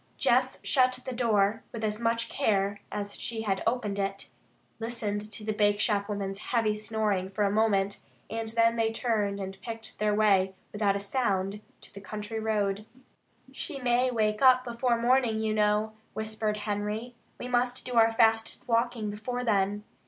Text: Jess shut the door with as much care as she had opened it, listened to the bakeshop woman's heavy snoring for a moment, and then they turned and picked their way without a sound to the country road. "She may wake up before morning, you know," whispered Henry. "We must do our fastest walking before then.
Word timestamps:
Jess 0.17 0.57
shut 0.63 0.97
the 1.05 1.13
door 1.13 1.61
with 1.71 1.83
as 1.83 1.99
much 1.99 2.27
care 2.27 2.79
as 2.91 3.19
she 3.19 3.43
had 3.43 3.61
opened 3.67 3.99
it, 3.99 4.31
listened 4.79 5.31
to 5.31 5.43
the 5.43 5.53
bakeshop 5.53 6.09
woman's 6.09 6.39
heavy 6.39 6.73
snoring 6.73 7.29
for 7.29 7.43
a 7.43 7.51
moment, 7.51 7.99
and 8.27 8.47
then 8.47 8.77
they 8.77 8.91
turned 8.91 9.39
and 9.39 9.61
picked 9.61 9.99
their 9.99 10.15
way 10.15 10.55
without 10.71 10.95
a 10.95 10.99
sound 10.99 11.61
to 11.81 11.93
the 11.93 12.01
country 12.01 12.39
road. 12.39 12.87
"She 13.51 13.79
may 13.79 14.09
wake 14.09 14.41
up 14.41 14.63
before 14.63 14.99
morning, 14.99 15.39
you 15.39 15.53
know," 15.53 15.93
whispered 16.15 16.57
Henry. 16.65 17.13
"We 17.39 17.47
must 17.47 17.85
do 17.85 17.93
our 17.93 18.11
fastest 18.11 18.67
walking 18.67 19.11
before 19.11 19.43
then. 19.43 19.83